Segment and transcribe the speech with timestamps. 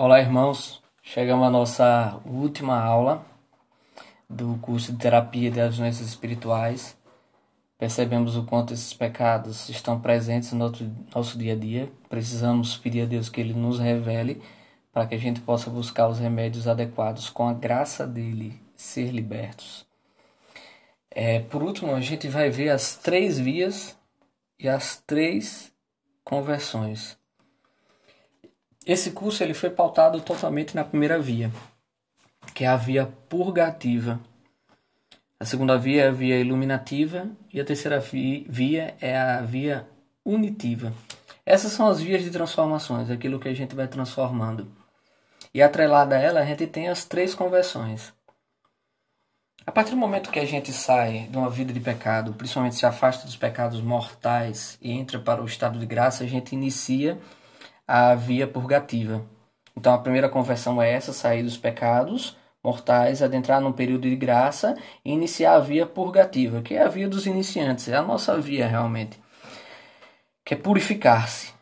[0.00, 0.80] Olá, irmãos.
[1.02, 3.26] Chegamos à nossa última aula
[4.30, 6.96] do curso de terapia das doenças espirituais.
[7.76, 10.72] Percebemos o quanto esses pecados estão presentes no
[11.12, 11.90] nosso dia a dia.
[12.08, 14.40] Precisamos pedir a Deus que Ele nos revele
[14.92, 19.84] para que a gente possa buscar os remédios adequados com a graça dele ser libertos.
[21.10, 23.98] É, por último, a gente vai ver as três vias
[24.60, 25.72] e as três
[26.22, 27.18] conversões.
[28.88, 31.52] Esse curso ele foi pautado totalmente na primeira via,
[32.54, 34.18] que é a via purgativa.
[35.38, 39.86] A segunda via é a via iluminativa e a terceira via é a via
[40.24, 40.90] unitiva.
[41.44, 44.66] Essas são as vias de transformações, aquilo que a gente vai transformando.
[45.52, 48.14] E atrelada a ela, a gente tem as três conversões.
[49.66, 52.86] A partir do momento que a gente sai de uma vida de pecado, principalmente se
[52.86, 57.18] afasta dos pecados mortais e entra para o estado de graça, a gente inicia
[57.88, 59.24] a via purgativa.
[59.76, 64.76] Então a primeira conversão é essa, sair dos pecados mortais, adentrar num período de graça
[65.04, 68.66] e iniciar a via purgativa, que é a via dos iniciantes, é a nossa via
[68.66, 69.18] realmente,
[70.44, 71.52] que é purificar-se.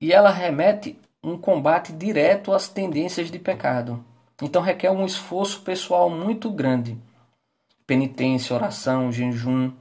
[0.00, 4.04] E ela remete um combate direto às tendências de pecado.
[4.42, 6.98] Então requer um esforço pessoal muito grande.
[7.86, 9.72] Penitência, oração, jejum.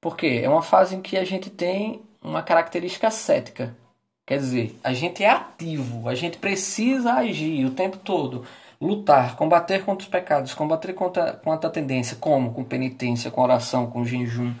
[0.00, 3.76] Porque é uma fase em que a gente tem uma característica cética.
[4.24, 8.46] Quer dizer, a gente é ativo, a gente precisa agir o tempo todo,
[8.80, 12.52] lutar, combater contra os pecados, combater contra, contra a tendência, como?
[12.52, 14.54] Com penitência, com oração, com jejum.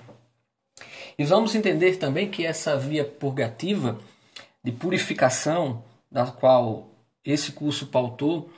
[1.18, 3.98] E vamos entender também que essa via purgativa
[4.64, 6.88] de purificação, da qual
[7.24, 8.50] esse curso pautou,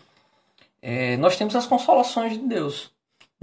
[0.81, 2.94] é, nós temos as consolações de Deus.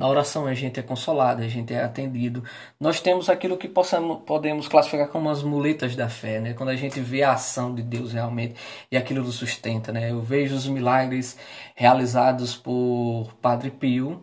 [0.02, 2.44] Na oração a gente é consolado, a gente é atendido.
[2.80, 6.54] Nós temos aquilo que possamos, podemos classificar como as muletas da fé, né?
[6.56, 8.56] quando a gente vê a ação de Deus realmente
[8.92, 9.92] e aquilo nos sustenta.
[9.92, 10.10] Né?
[10.10, 11.38] Eu vejo os milagres
[11.76, 14.20] realizados por Padre Pio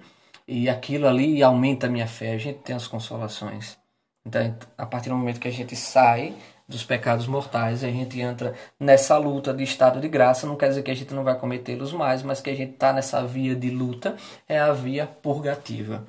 [0.49, 2.33] e aquilo ali aumenta a minha fé.
[2.33, 3.79] A gente tem as consolações.
[4.27, 6.35] Então, a partir do momento que a gente sai
[6.69, 10.47] dos pecados mortais, a gente entra nessa luta de estado de graça.
[10.47, 12.93] Não quer dizer que a gente não vai cometê-los mais, mas que a gente está
[12.93, 16.05] nessa via de luta, é a via purgativa,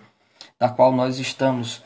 [0.59, 1.81] da qual nós estamos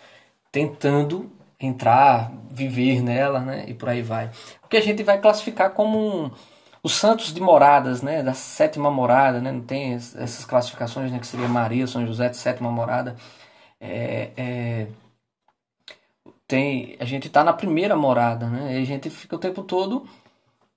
[0.52, 3.66] tentando entrar, viver nela, né?
[3.68, 4.32] E por aí vai.
[4.64, 6.32] O que a gente vai classificar como um,
[6.82, 8.24] os santos de moradas, né?
[8.24, 9.52] Da sétima morada, né?
[9.52, 11.20] Não tem essas classificações, né?
[11.20, 13.16] Que seria Maria, São José de sétima morada.
[13.80, 14.88] É, é,
[16.48, 18.80] tem a gente está na primeira morada, né?
[18.80, 20.06] E a gente fica o tempo todo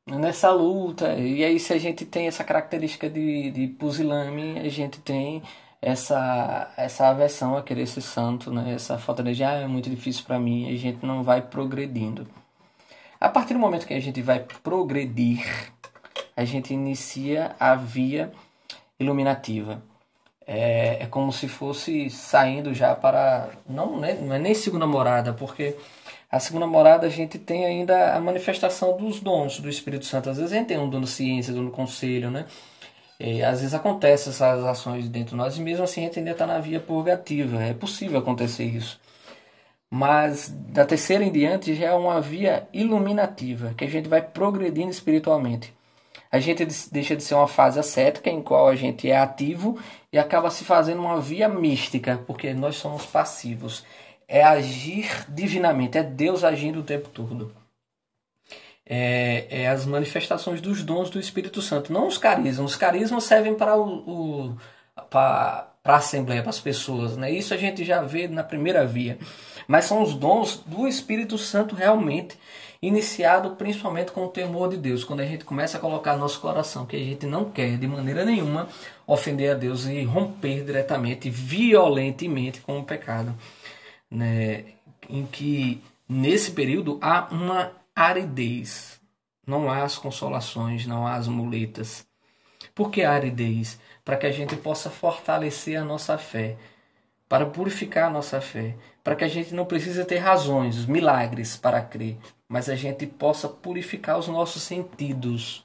[0.06, 1.14] nessa luta.
[1.14, 5.42] E aí se a gente tem essa característica de, de pusilame, a gente tem
[5.82, 8.74] essa essa aversão a querer ser santo, né?
[8.74, 12.26] Essa falta de ah, é muito difícil para mim, a gente não vai progredindo.
[13.20, 15.44] A partir do momento que a gente vai progredir,
[16.36, 18.30] a gente inicia a via
[19.00, 19.82] iluminativa.
[20.46, 23.50] É, é como se fosse saindo já para.
[23.68, 25.76] Não, né, não é nem segunda morada, porque
[26.30, 30.30] a segunda morada a gente tem ainda a manifestação dos dons do Espírito Santo.
[30.30, 32.46] Às vezes a gente tem um dono ciência, dono conselho, né?
[33.18, 36.32] E às vezes acontecem essas ações dentro de nós e mesmo assim a gente ainda
[36.32, 37.62] está na via purgativa.
[37.62, 39.00] É possível acontecer isso.
[39.90, 44.90] Mas da terceira em diante já é uma via iluminativa, que a gente vai progredindo
[44.90, 45.75] espiritualmente
[46.30, 49.78] a gente deixa de ser uma fase ascética em qual a gente é ativo
[50.12, 53.84] e acaba se fazendo uma via mística, porque nós somos passivos.
[54.28, 57.54] É agir divinamente, é Deus agindo o tempo todo.
[58.84, 62.70] É, é as manifestações dos dons do Espírito Santo, não os carismas.
[62.70, 64.56] Os carismas servem para o, o
[65.10, 67.16] para, para a Assembleia, para as pessoas.
[67.16, 67.30] Né?
[67.30, 69.18] Isso a gente já vê na primeira via.
[69.66, 72.36] Mas são os dons do Espírito Santo realmente
[72.82, 76.40] iniciado principalmente com o temor de Deus, quando a gente começa a colocar no nosso
[76.40, 78.68] coração que a gente não quer de maneira nenhuma
[79.06, 83.34] ofender a Deus e romper diretamente, violentemente com o pecado,
[84.10, 84.64] né?
[85.08, 89.00] em que nesse período há uma aridez,
[89.46, 92.06] não há as consolações, não há as muletas.
[92.74, 93.78] Por que aridez?
[94.04, 96.56] Para que a gente possa fortalecer a nossa fé,
[97.28, 101.80] para purificar a nossa fé, para que a gente não precise ter razões, milagres para
[101.80, 102.16] crer,
[102.48, 105.64] mas a gente possa purificar os nossos sentidos.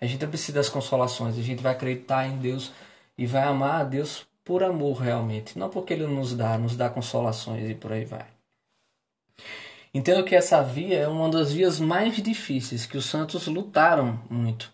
[0.00, 2.72] A gente precisa das consolações, a gente vai acreditar em Deus
[3.16, 6.88] e vai amar a Deus por amor realmente, não porque Ele nos dá, nos dá
[6.88, 8.26] consolações e por aí vai.
[9.92, 14.72] Entendo que essa via é uma das vias mais difíceis, que os santos lutaram muito.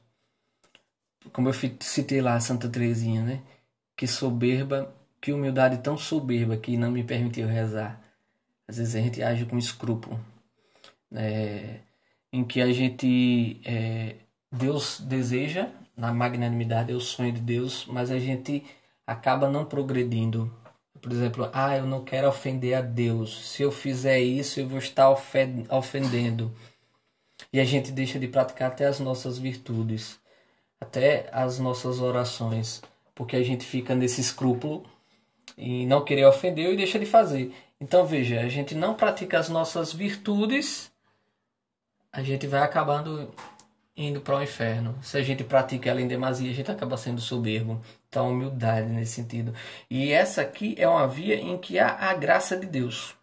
[1.37, 3.43] Como eu citei lá Santa Teresinha, né?
[3.95, 4.91] Que soberba,
[5.21, 8.01] que humildade tão soberba que não me permitiu rezar.
[8.67, 10.19] Às vezes a gente age com escrúpulo
[11.15, 11.81] é,
[12.33, 14.15] em que a gente é,
[14.51, 18.65] Deus deseja, na magnanimidade, é o sonho de Deus, mas a gente
[19.07, 20.51] acaba não progredindo.
[21.03, 23.51] Por exemplo, ah, eu não quero ofender a Deus.
[23.51, 25.11] Se eu fizer isso, eu vou estar
[25.69, 26.51] ofendendo.
[27.53, 30.19] E a gente deixa de praticar até as nossas virtudes,
[30.81, 32.83] até as nossas orações,
[33.15, 34.85] porque a gente fica nesse escrúpulo
[35.57, 37.55] e não querer ofender e deixa de fazer.
[37.81, 40.91] Então veja, a gente não pratica as nossas virtudes,
[42.13, 43.33] a gente vai acabando
[43.97, 44.99] indo para o inferno.
[45.03, 47.81] Se a gente pratica ela em demasia, a gente acaba sendo soberbo.
[48.09, 49.55] Então, humildade nesse sentido.
[49.91, 53.15] E essa aqui é uma via em que há a graça de Deus.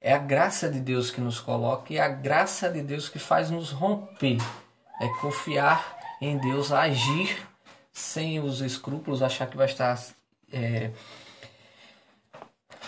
[0.00, 3.18] É a graça de Deus que nos coloca e é a graça de Deus que
[3.18, 4.38] faz nos romper.
[5.00, 7.36] É confiar em Deus, agir
[7.92, 10.00] sem os escrúpulos, achar que vai estar
[10.52, 10.90] é,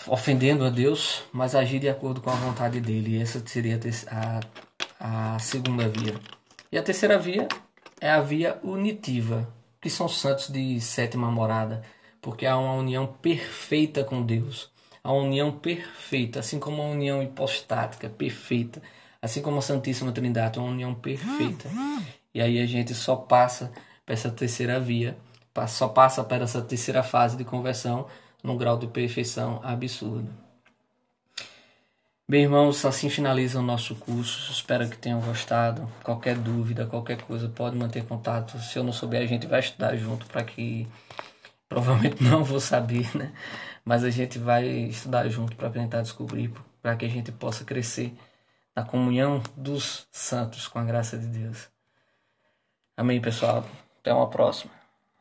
[0.07, 3.21] ofendendo a Deus, mas agir de acordo com a vontade dele.
[3.21, 3.79] Essa seria
[4.09, 6.15] a, a segunda via.
[6.71, 7.49] E a terceira via
[8.01, 9.49] é a via unitiva,
[9.81, 11.83] que são santos de sétima morada,
[12.21, 14.71] porque há uma união perfeita com Deus.
[15.03, 18.83] A união perfeita, assim como a união hipostática perfeita,
[19.23, 21.69] assim como a Santíssima Trindade, uma união perfeita.
[22.37, 23.73] E aí a gente só passa
[24.05, 25.17] para essa terceira via,
[25.67, 28.09] só passa para essa terceira fase de conversão
[28.43, 30.29] num grau de perfeição absurdo.
[32.29, 34.53] Bem, irmãos, assim finaliza o nosso curso.
[34.53, 35.91] Espero que tenham gostado.
[36.03, 38.59] Qualquer dúvida, qualquer coisa, pode manter contato.
[38.59, 40.87] Se eu não souber, a gente vai estudar junto para que.
[41.71, 43.33] Provavelmente não vou saber, né?
[43.83, 46.53] Mas a gente vai estudar junto para tentar descobrir,
[46.83, 48.15] para que a gente possa crescer
[48.77, 51.75] na comunhão dos santos com a graça de Deus.
[52.97, 53.65] Amém, pessoal.
[54.01, 54.76] Até uma próxima.